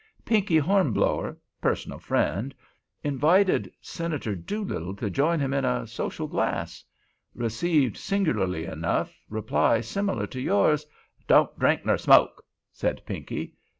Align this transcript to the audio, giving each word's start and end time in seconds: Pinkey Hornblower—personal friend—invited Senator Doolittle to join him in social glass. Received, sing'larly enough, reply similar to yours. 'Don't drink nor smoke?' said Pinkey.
Pinkey 0.25 0.57
Hornblower—personal 0.57 1.99
friend—invited 1.99 3.71
Senator 3.81 4.33
Doolittle 4.33 4.95
to 4.95 5.11
join 5.11 5.39
him 5.39 5.53
in 5.53 5.85
social 5.85 6.25
glass. 6.25 6.83
Received, 7.35 7.97
sing'larly 7.97 8.67
enough, 8.67 9.15
reply 9.29 9.79
similar 9.81 10.25
to 10.25 10.41
yours. 10.41 10.87
'Don't 11.27 11.59
drink 11.59 11.85
nor 11.85 11.99
smoke?' 11.99 12.43
said 12.71 13.05
Pinkey. 13.05 13.53